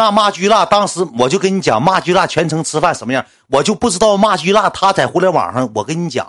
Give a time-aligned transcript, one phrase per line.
[0.00, 6.26] 那骂巨辣，当时我就跟你讲，骂巨辣全程吃饭什么样，我就不知道骂巨辣他在互联网上，我跟你讲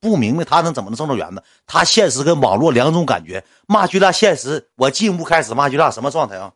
[0.00, 1.42] 不明白他能怎么能挣到元子？
[1.66, 6.50] 他现实跟网络两种感觉，骂巨辣现实，我进屋开始骂巨辣什么状态啊？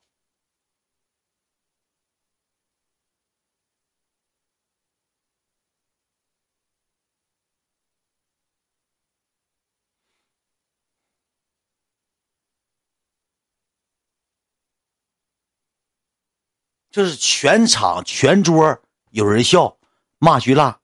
[16.94, 18.78] 就是全场全桌
[19.10, 19.76] 有人笑，
[20.20, 20.78] 骂徐辣，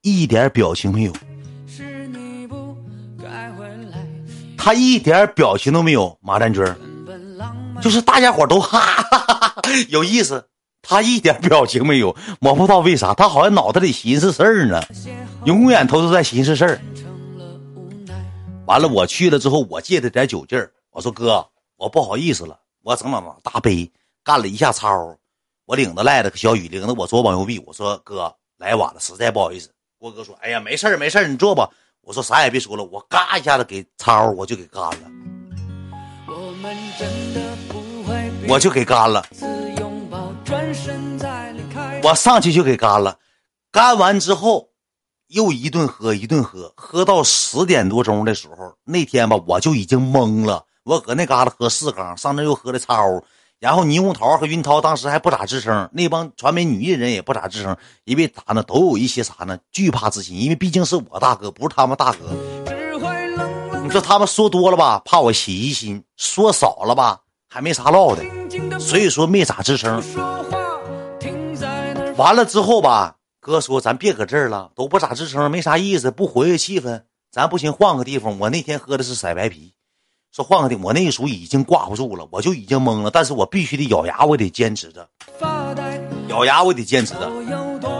[0.00, 1.12] 一点表情没有。
[4.56, 6.64] 他一点表情都没有，马占军
[7.82, 10.46] 就是大家伙都哈哈哈 有意思。
[10.80, 14.82] 他一点表情没有，我不知道为啥，他好像脑袋里寻思事儿呢，
[15.44, 16.80] 永远都是在寻思事儿。
[18.64, 21.46] 完了，我去了之后，我借他点酒劲儿，我说哥，
[21.76, 23.92] 我不好意思了，我整两大杯，
[24.24, 25.18] 干了一下操。
[25.70, 27.62] 我领着赖子和小雨，领着我左膀右臂。
[27.64, 31.70] 我说：“哥，来晚了，实在不好意思。”郭哥说：“哎呀，没事儿，没事儿，你坐吧。”
[32.02, 34.98] 我说：“啥也别说了，我嘎一下子给超，我就给干了，
[38.48, 39.24] 我就给干了。
[42.02, 43.16] 我上去就给干了，
[43.70, 44.70] 干完之后
[45.28, 50.64] 又一顿喝，一顿喝，喝到十点多钟的时候，那天吧我就已经懵了。
[50.82, 53.22] 我搁那嘎达喝四缸，上那又喝的超。
[53.60, 62.18] 然后霓虹桃和云涛当时还不咋吱声，那帮传媒女艺人也不咋吱声，因为咋呢，都有一些啥呢，惧怕之心，因为毕竟是我大哥，不是他们大哥。
[63.84, 68.24] 你说他们说多了吧，怕我起疑心；说少了吧，还没啥唠的，
[68.78, 70.02] 所以说没咋吱声。
[72.16, 78.38] 完了之后吧，哥说咱别搁这儿了，都不咋吱声，没啥意思，不活跃气氛，咱不行，换个地方。
[78.38, 79.74] 我那天喝的是色白啤。
[80.32, 83.10] 说换个地，我那时候已经挂不住了，我就已经懵了。
[83.10, 85.08] 但是我必须得咬牙，我得坚持着，
[86.28, 87.30] 咬牙我得坚持着。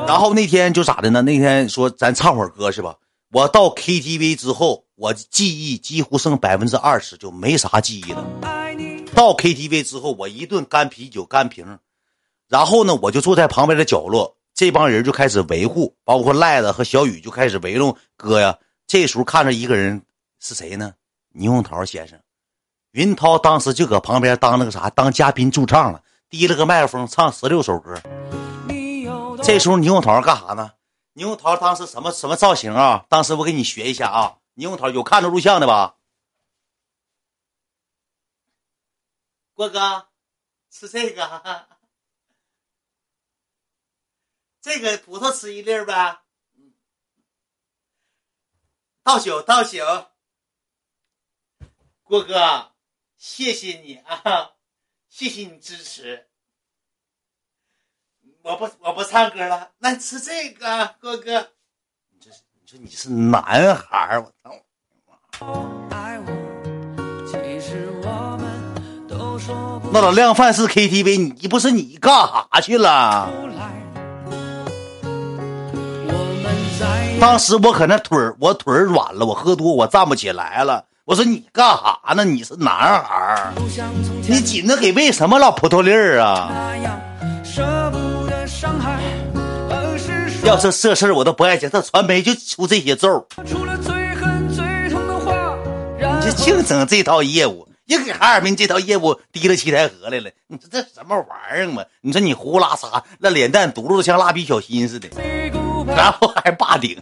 [0.07, 1.23] 然后那天就咋的呢？
[1.23, 2.95] 那天说咱唱会儿歌是吧？
[3.33, 8.25] 我到 KTV 之后，我记忆几乎剩百分之二十，就没啥记忆了。
[9.15, 11.79] 到 KTV 之后，我一顿干啤酒干瓶，
[12.49, 18.57] 然后呢，我就坐在旁边的角落，这帮人就开始维护，包括赖子和小雨就开始围拢哥呀。
[18.87, 20.01] 这时候看着一个人
[20.41, 20.93] 是谁呢？
[21.35, 22.21] 霓虹桃先生，
[22.91, 28.01] 云涛当时就搁旁边当那个啥，当嘉宾驻唱了，提了个麦克风唱十六首歌。
[29.43, 30.75] 这时候霓虹桃干啥呢？
[31.15, 33.07] 霓虹桃当时什么什么造型啊？
[33.09, 34.39] 当时我给你学一下啊！
[34.57, 35.97] 霓虹桃有看着录像的吧？
[39.55, 40.09] 郭哥，
[40.71, 41.67] 吃这个，
[44.61, 46.21] 这个葡萄吃一粒呗。
[49.03, 50.10] 倒酒，倒酒。
[52.11, 52.73] 郭哥，
[53.17, 54.51] 谢谢你啊，
[55.09, 56.27] 谢谢你支持。
[58.43, 61.51] 我不，我不唱歌了，那吃这个，郭哥。
[62.11, 64.51] 你这是，你说你是男孩儿，我操！
[69.93, 73.31] 那老量贩式 KTV，你不是你干啥去了？
[77.21, 80.89] 当时我可那腿儿，我腿儿软了，我喝多，我站不起来了。
[81.11, 82.25] 我说你干哈呢？
[82.25, 82.73] 你是男
[83.03, 83.53] 孩儿，
[84.29, 86.53] 你紧着给喂什么老葡萄粒儿啊？
[90.45, 93.51] 要是这事儿我都不爱讲，这传媒就出这些咒你
[96.25, 100.31] 就净整这套业务，也给哈尔滨这套业务提了七台河来了。
[100.47, 101.27] 你说这什么玩
[101.59, 101.83] 意儿嘛？
[102.03, 105.09] 你说你呼啦撒，那脸蛋嘟噜像蜡笔小新似的，
[105.89, 106.97] 然后还霸顶。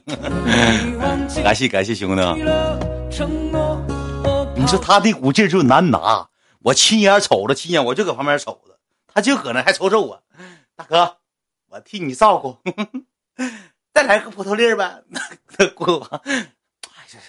[1.44, 2.22] 感谢感谢兄弟。
[3.10, 3.97] 你
[4.69, 10.23] 说他那股劲就难拿，我亲眼瞅着，亲眼我就搁旁边瞅着，他就搁那还瞅瞅我，
[10.77, 11.17] 大哥，
[11.69, 12.59] 我替你照顾，
[13.95, 15.03] 再来个葡萄粒儿呗。
[15.56, 16.53] 那国王，哎，
[17.11, 17.25] 这是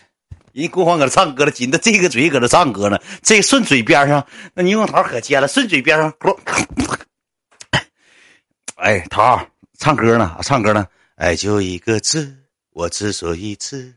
[0.52, 6.14] 人国王搁那唱歌了，紧的这个嘴搁那唱歌呢，这顺嘴边上那猕猴桃可尖了，顺嘴边上，
[8.76, 9.48] 哎，桃
[9.78, 10.86] 唱歌呢，唱歌呢，
[11.16, 12.36] 哎就一个字。
[12.80, 13.94] 我之所以吃，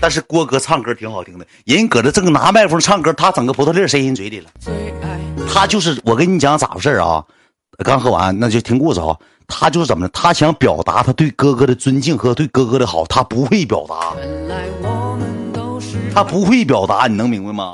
[0.00, 1.44] 但是郭哥唱歌挺好听的。
[1.64, 4.48] 人搁这正拿麦克风唱歌，他整个葡萄粒塞人嘴里了。
[5.52, 7.24] 他就是我跟你讲咋回事啊？
[7.78, 9.18] 刚喝完，那就听故事啊。
[9.48, 10.10] 他就是怎么的？
[10.10, 14.14] 他想表达他对哥哥的尊敬和对哥哥的好，他不会表达。
[16.14, 17.72] 他不会表达，你能明白吗？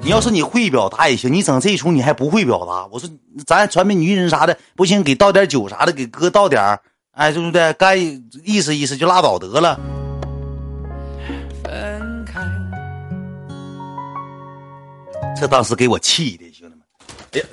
[0.00, 2.88] 你要是你会表达也行，你整这一出你还不会表达。
[2.90, 3.06] 我说
[3.44, 6.80] 咱传媒女人啥的不行，给倒点酒啥的，给哥倒点
[7.12, 9.78] 哎对不对该意思意思就拉倒得了。
[11.62, 12.40] 分开
[15.38, 16.82] 这当时给我气的兄弟们。
[17.32, 17.46] 哎呀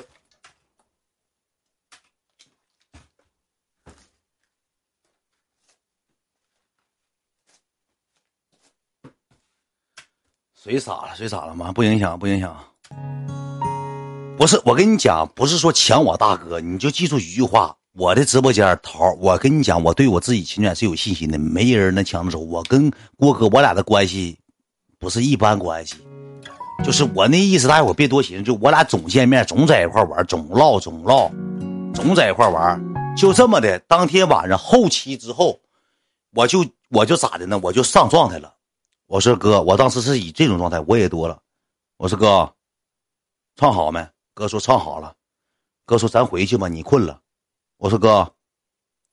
[10.55, 12.65] 谁傻了谁傻了吗不影响不影响。
[14.37, 22.39] 不是我跟你讲不是说抢我大哥你就记住一句话我的直播间桃，我跟你讲，我对我自己情感是有信心的，没人能抢得走。
[22.39, 24.39] 我跟郭哥，我俩的关系
[24.97, 25.97] 不是一般关系，
[26.81, 31.29] 就是我那意思，大家伙别多寻思，就我俩总见面，总在一块玩，总唠，总唠，
[31.93, 32.81] 总在一块玩，
[33.17, 33.77] 就这么的。
[33.79, 35.59] 当天晚上后期之后，
[36.31, 37.59] 我就我就咋的呢？
[37.61, 38.53] 我就上状态了。
[39.07, 41.37] 我说哥，我当时是以这种状态，我也多了。
[41.97, 42.49] 我说哥，
[43.57, 44.07] 唱好没？
[44.33, 45.13] 哥说唱好了。
[45.85, 47.19] 哥说咱回去吧，你困了。
[47.79, 48.29] 我说哥，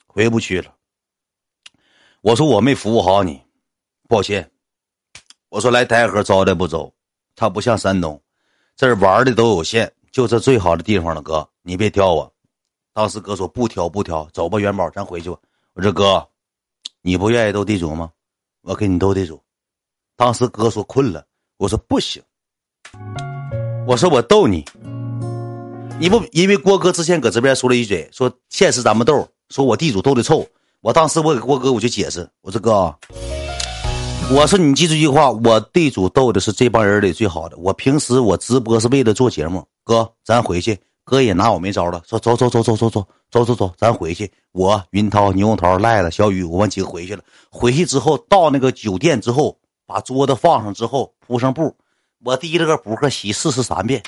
[0.08, 0.74] 回不去了。
[2.20, 3.40] 我说我没服务好你，
[4.08, 4.50] 抱歉。
[5.50, 6.92] 我说来台河招待不周，
[7.36, 8.20] 他不像山东，
[8.74, 11.22] 这儿玩的都有限，就这最好的地方了。
[11.22, 12.34] 哥，你别挑我。
[12.92, 15.38] 当时哥说不挑不挑，走吧，元宝，咱回去吧。
[15.74, 16.28] 我说哥，
[17.02, 18.10] 你不愿意斗地主吗？
[18.62, 19.40] 我给你斗地主。
[20.16, 21.24] 当时哥说困了，
[21.56, 22.20] 我说不行，
[23.86, 24.64] 我说我逗你，
[25.98, 30.46] 你不因为郭哥之前搁这边说了一嘴，说现实咱们斗，说我地主斗的臭。
[30.82, 32.94] 我当时我给郭哥我就解释，我说哥，
[34.30, 37.56] 我说你记住一句话，我地主斗的是这帮人里最好的。
[37.56, 44.30] 我平时我直播是为了做节目，哥，咱回去，哥也拿我没招了，说走走走走走走走走走，咱回去。
[44.52, 47.22] 我云涛、牛头、赖子、小雨，我们几个回去了。
[47.50, 49.56] 回去之后到那个酒店之后。
[49.88, 51.72] 把桌子放上之后，铺上布，
[52.24, 54.02] 我提了个扑克洗四十三遍，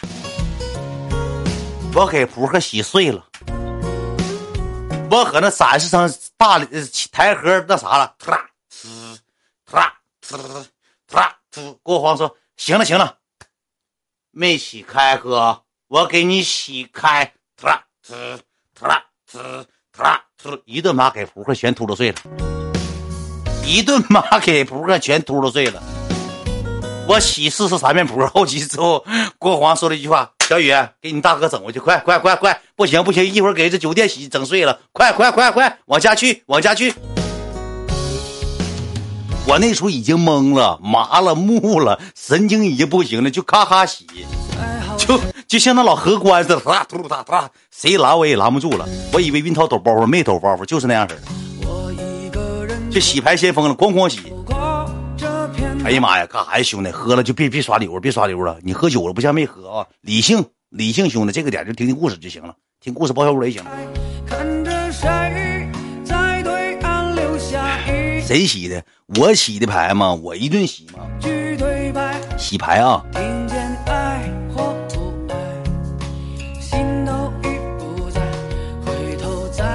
[1.99, 3.27] 我给扑克洗碎了。
[5.11, 6.65] 我搁那展示上大
[7.11, 9.19] 台盒那啥了，呲啦呲，
[9.69, 10.37] 呲啦呲，
[11.11, 11.77] 呲啦呲。
[11.83, 13.19] 国皇说：“行了行了，
[14.31, 18.39] 没洗开哥，我给你洗开。”呲啦呲，
[18.79, 22.19] 呲啦呲，呲，一顿把给扑克全秃噜碎了。
[23.65, 25.83] 一顿骂给扑克全秃噜碎了。
[27.09, 29.03] 我洗四十三面扑克 后期之后，
[29.39, 30.71] 国皇说了一句话：“小雨，
[31.01, 32.61] 给你大哥整回去，快快快快！
[32.77, 36.93] 不行不行，一会儿给这酒店洗整碎了，快快快快，往家去往家去！”
[39.49, 44.07] 我那时候已经懵了、麻了、木了，神经已经不行了，就咔咔洗，
[44.99, 48.87] 就就像那老荷官似的， 哒突哒哒，谁拦我也拦不住了。
[49.15, 51.23] 我以为云涛抖包袱，没抖包袱，就是那样式的。
[52.91, 54.21] 就洗牌先锋了，咣咣洗！
[55.89, 56.91] 哎呀妈呀，干啥呀，兄弟？
[56.91, 58.59] 喝了就别别刷礼物，别刷礼物了。
[58.63, 59.87] 你喝酒了不像没喝啊？
[60.03, 63.65] 理性，理性，兄弟，这个点就听听故事就行了，听故事报销屋也行。
[68.23, 68.85] 谁洗的？
[69.19, 70.13] 我洗的牌吗？
[70.13, 71.09] 我一顿洗吗？
[72.37, 73.03] 洗牌啊！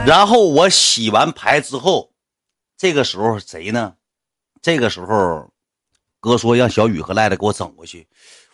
[0.06, 2.12] 然后我洗完牌之后。
[2.77, 3.95] 这个时候谁呢？
[4.62, 5.50] 这个时候，
[6.23, 8.07] 哥说让小雨和赖子给我整过去。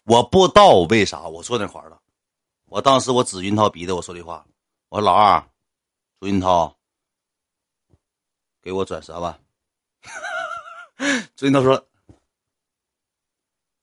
[0.06, 2.02] 我不知道为啥我坐那块了。
[2.66, 4.44] 我当时我指云涛鼻子，我说的话，
[4.90, 5.48] 我说老二，
[6.20, 6.76] 朱云涛，
[8.60, 9.40] 给我转三万。
[11.36, 11.88] 朱云涛说：“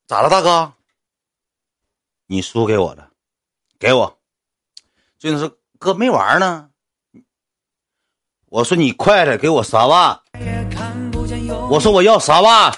[0.09, 0.73] 咋了，大哥？
[2.27, 3.09] 你输给我的，
[3.79, 4.19] 给我。”
[5.17, 6.71] 朱云涛说：“哥没玩呢。”
[8.51, 10.21] 我说你快点给我三万！
[11.71, 12.73] 我说我要三万！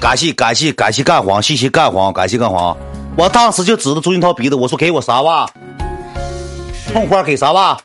[0.00, 2.74] 感谢感谢感谢干黄，谢谢干黄，感谢干黄！
[3.18, 5.46] 我当时就指着朱云涛鼻子，我说给我三万，
[6.90, 7.76] 痛快给三万！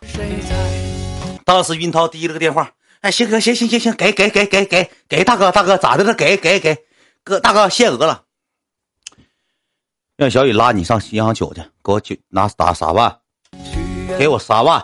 [1.43, 6.13] 当时云涛提了个电话，哎，行哥，行行行行，给给给给给给大哥大哥咋的了？
[6.13, 6.77] 给给给
[7.25, 8.22] 哥大哥限额了，
[10.15, 13.13] 让小雨拉你上银行取去，给我取拿打三万，
[14.17, 14.81] 给我三万。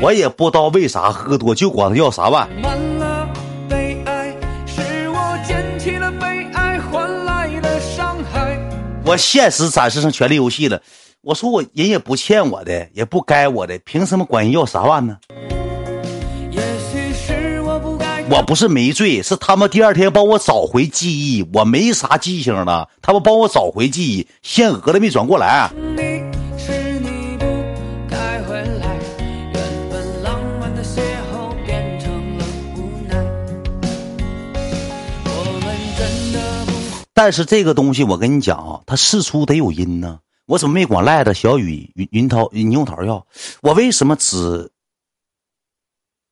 [0.00, 2.48] 我也不知道为啥喝多就管他要三万。
[9.04, 10.80] 我现实展示成权力游戏了，
[11.22, 15.16] 我说我人也不欠我的，也不该我的，凭什么管人要三万呢？
[18.30, 25.70] 我不是没醉，是他们第二天帮我找回记忆，我没啥记性了，他们帮我找回记忆，限额的没转过来。
[37.24, 40.18] 但是这个东西，我跟你讲啊，它事出得有因呢。
[40.46, 43.24] 我怎么没管赖子、小雨、云云涛、牛桃要？
[43.60, 44.68] 我为什么只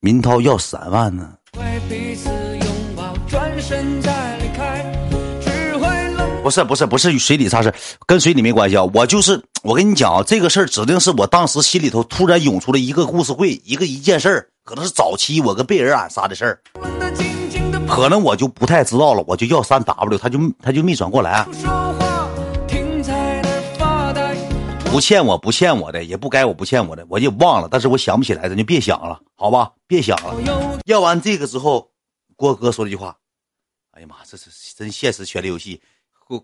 [0.01, 1.35] 明涛要三万呢？
[6.43, 7.73] 不是不是不是水里啥事
[8.05, 8.83] 跟水里没关系啊。
[8.93, 16.61] 我就是我跟你讲啊，这个事儿指定是我当时心里头突然涌出了一个故事会，一个一件事儿，可能是早期我跟贝尔俺仨的事儿。
[17.91, 21.45] 可能我就不太知道了，我就要三 W，他就他就没转过来。
[24.85, 29.71] 不欠我不欠我的，也不该我不欠我的，我就忘了，但是我想不起来，咱就别想了，好吧？
[29.87, 30.81] 别想了。
[30.87, 31.91] 要完这个之后，
[32.37, 33.17] 郭哥说了一句话
[33.93, 35.81] ：“哎呀妈，这是真现实权力游戏，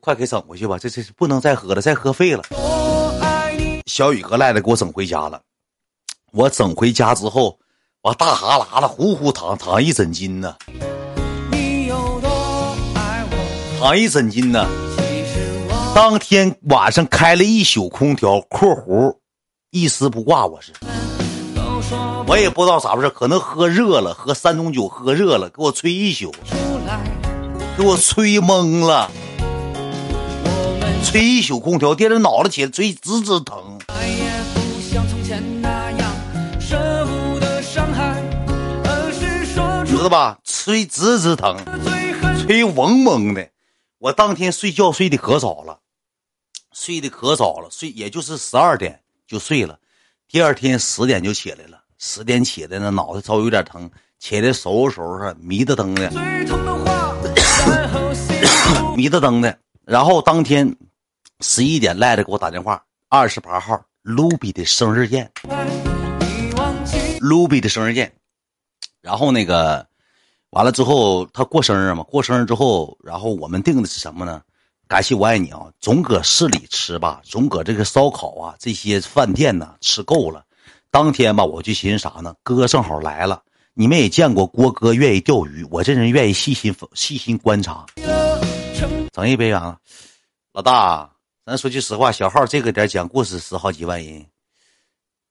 [0.01, 0.79] 快给整回去吧！
[0.79, 2.43] 这这不能再喝了，再喝废了。”
[3.87, 5.41] 小雨和赖子给我整回家了。
[6.33, 7.59] 我整回家之后，
[8.03, 10.55] 我大哈喇子呼呼淌，淌一整斤呢。
[13.81, 14.67] 淌一整斤呢。
[15.95, 19.17] 当天晚上开了一宿空调（括弧
[19.71, 20.73] 一丝不挂），我是，
[22.27, 26.33] 我也不知道咋回事，可能喝热了，喝三种酒喝热了，给我吹一宿，
[27.77, 29.11] 给我吹懵了，
[31.05, 33.79] 吹一宿空调，第二天脑袋起来吹直直疼，
[39.87, 40.39] 知道吧？
[40.45, 41.57] 吹直直疼，
[42.43, 43.49] 吹嗡嗡的，
[43.99, 45.81] 我当天睡觉睡得可早了。
[46.73, 49.79] 睡得可早了，睡也就是十二点就睡了，
[50.29, 51.83] 第二天十点就起来了。
[51.99, 56.11] 十点起来，那脑袋稍微有点疼，起来收拾收拾，迷瞪瞪的，
[58.95, 59.59] 迷瞪瞪的。
[59.87, 60.77] 然后当天
[61.41, 65.33] 十一点赖着给我打电话，二十八号卢比的生日宴，
[67.21, 68.13] 卢比的生日宴。
[69.01, 69.89] 然后那个
[70.51, 74.43] 完了之后，他过生日嘛，过生日之后，然后我们定的是什么呢？
[74.89, 75.67] 感谢我爱你啊！
[75.81, 80.45] 总搁市里吃吧，总搁这个烧烤啊，这些饭店呢吃够了。
[80.93, 82.33] 当天吧，我就寻思啥呢？
[82.45, 83.43] 哥正好来了，
[83.75, 87.85] 你们也见过郭哥愿意钓鱼，我这人愿意细心细心观察。
[89.13, 89.77] 整一杯啊，
[90.53, 91.11] 老大，
[91.45, 94.25] 咱说句实话，小号这个点讲故事十好几万人，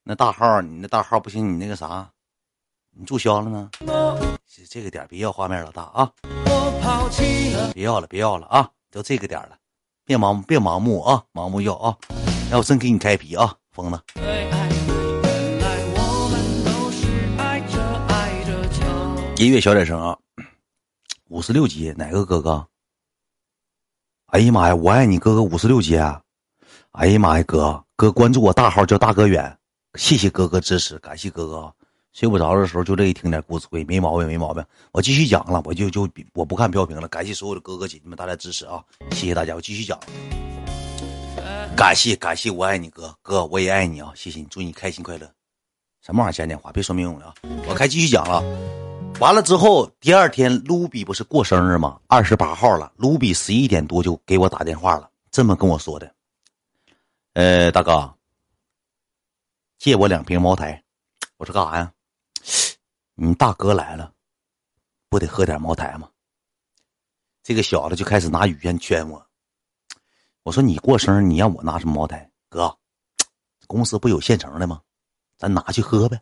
[0.04, 2.06] 那大号你那大号不行，你那个啥，
[2.90, 3.70] 你注销了呢？
[4.64, 6.10] 这个点别要画面，老大啊，
[7.74, 8.70] 别要了，别要了啊！
[8.90, 9.50] 都这个点了，
[10.06, 11.94] 别盲别盲目啊，盲目要啊！
[12.50, 14.00] 要我真给你开皮啊，疯子！
[19.36, 20.16] 音乐小点声啊！
[21.28, 22.66] 五十六级哪个哥哥？
[24.28, 25.98] 哎呀妈呀，我爱你哥哥五十六级！
[26.92, 29.58] 哎呀妈呀，哥哥关注我大号叫大哥远，
[29.96, 31.74] 谢谢哥哥支持，感谢哥哥。
[32.16, 34.64] 睡不着的时候就这一听点故事会，没毛病，没毛病。
[34.90, 37.06] 我继续讲了，我就就我不看标屏了。
[37.08, 38.82] 感谢所有的哥哥姐姐们，大家支持啊！
[39.10, 40.00] 谢谢大家，我继续讲。
[41.76, 44.12] 感谢感谢，我爱你哥哥，我也爱你啊！
[44.14, 45.30] 谢谢你，祝你开心快乐。
[46.00, 46.72] 什么玩意儿讲电话？
[46.72, 47.34] 别说没用的啊！
[47.68, 48.42] 我开继续讲了。
[49.20, 52.00] 完了之后，第二天卢比不是过生日吗？
[52.06, 56.10] 二十八号了，卢比十一点多就给我打电话了，这么跟我说的
[57.34, 58.10] ：“呃，大哥，
[59.76, 60.82] 借我两瓶茅台。”
[61.36, 61.92] 我说干啥呀？
[63.16, 64.12] 你大哥来了，
[65.08, 66.08] 不得喝点茅台吗？
[67.42, 69.26] 这个小子就开始拿语言劝我。
[70.42, 72.30] 我说你过生日，你让我拿什么茅台？
[72.48, 72.78] 哥，
[73.66, 74.82] 公司不有现成的吗？
[75.38, 76.20] 咱拿去喝呗。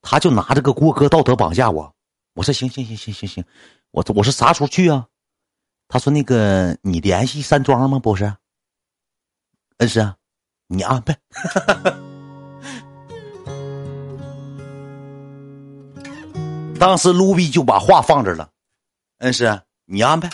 [0.00, 1.94] 他就拿这个郭哥道德绑架我。
[2.34, 3.44] 我说行行行行行行，
[3.90, 5.06] 我我说啥时候去啊？
[5.88, 7.98] 他说那个你联系山庄吗？
[7.98, 8.34] 不是，
[9.76, 10.14] 恩师，
[10.68, 11.20] 你安排。
[16.84, 18.50] 当时卢比就把话放这了，
[19.20, 20.28] 恩师，你安排。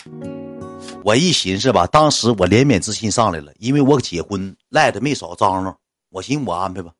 [1.01, 5.73] 我一寻思吧，当时我怜悯之心上来了，因为我结婚赖的没少张罗，
[6.09, 6.91] 我寻思我安排吧，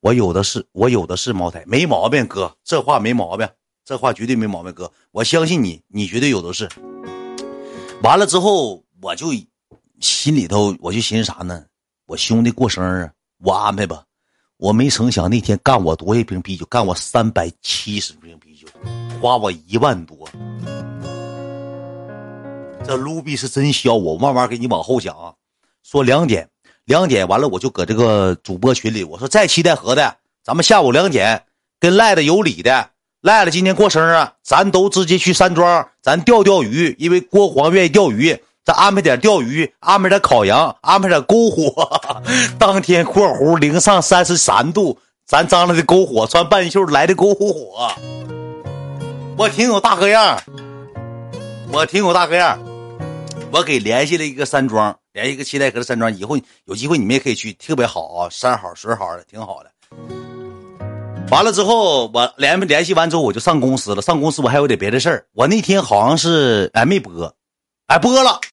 [0.00, 3.48] 我有的是，我有的是茅台，没毛病，哥，这话没毛病，
[3.86, 6.68] 这话绝对没毛病，哥，我相信你，你绝对有的是。
[8.02, 9.28] 完了之后，我就
[9.98, 11.64] 心里头我就寻思啥呢？
[12.04, 14.04] 我兄弟过生日，我安排吧。
[14.58, 18.66] 我没成想那天干我多少瓶啤酒，干我三百七十瓶啤酒，
[19.20, 20.28] 花我一万多。
[22.84, 25.32] 这卢比是真削我，慢慢给你往后讲啊。
[25.84, 26.48] 说两点，
[26.86, 31.44] 两点完了我就搁这个主播群里，我说在期待河的，咱们下午两点
[31.78, 38.36] 跟赖的有理的，赖了今天过生日，咱都直接去山庄，咱钓钓鱼，因为郭黄愿意钓鱼。
[38.68, 41.90] 再安排点钓鱼，安排点烤羊，安排点篝火。
[42.60, 47.90] 当天（括弧零上三十三度），咱张罗的篝火，穿半袖来的篝火。
[49.38, 50.38] 我挺有大哥样
[51.72, 52.58] 我挺有大哥样
[53.50, 56.14] 我给联系了一个山庄，联系一个七台河的山庄。
[56.14, 59.70] 以后有机会你们也可以去，特别好啊，山好水好的，挺好的。
[61.30, 64.02] 完了之后，我联联系完之后，我就上公司了。
[64.02, 65.24] 上公司我还有点别的事儿。
[65.32, 67.34] 我那天好像是哎没播，
[67.86, 68.38] 哎播了。